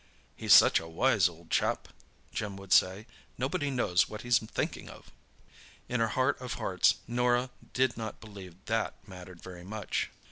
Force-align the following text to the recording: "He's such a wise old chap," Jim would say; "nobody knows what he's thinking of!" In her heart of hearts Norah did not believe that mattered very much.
"He's 0.35 0.53
such 0.53 0.79
a 0.79 0.87
wise 0.87 1.29
old 1.29 1.51
chap," 1.51 1.89
Jim 2.33 2.57
would 2.57 2.73
say; 2.73 3.05
"nobody 3.37 3.69
knows 3.69 4.09
what 4.09 4.23
he's 4.23 4.39
thinking 4.39 4.89
of!" 4.89 5.11
In 5.87 5.99
her 5.99 6.07
heart 6.17 6.41
of 6.41 6.55
hearts 6.55 6.95
Norah 7.07 7.51
did 7.73 7.97
not 7.97 8.19
believe 8.19 8.55
that 8.65 8.95
mattered 9.07 9.43
very 9.43 9.63
much. 9.63 10.09